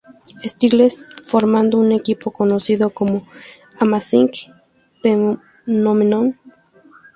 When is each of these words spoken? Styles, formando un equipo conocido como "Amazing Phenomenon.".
Styles, 0.51 1.03
formando 1.23 1.77
un 1.77 1.91
equipo 1.91 2.31
conocido 2.31 2.89
como 2.89 3.27
"Amazing 3.79 4.31
Phenomenon.". 5.03 6.39